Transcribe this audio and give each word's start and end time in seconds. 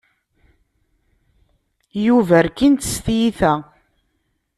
Yuba 2.05 2.37
rkin-t 2.47 2.83
s 2.93 2.95
tyita. 3.05 3.53